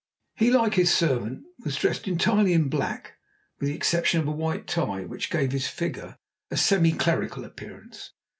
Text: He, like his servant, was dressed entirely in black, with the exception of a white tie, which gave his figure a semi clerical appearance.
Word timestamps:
He, 0.33 0.49
like 0.49 0.73
his 0.73 0.91
servant, 0.91 1.43
was 1.63 1.75
dressed 1.75 2.07
entirely 2.07 2.53
in 2.53 2.69
black, 2.69 3.19
with 3.59 3.69
the 3.69 3.75
exception 3.75 4.19
of 4.19 4.27
a 4.27 4.31
white 4.31 4.65
tie, 4.65 5.05
which 5.05 5.29
gave 5.29 5.51
his 5.51 5.67
figure 5.67 6.17
a 6.49 6.57
semi 6.57 6.91
clerical 6.91 7.45
appearance. 7.45 8.09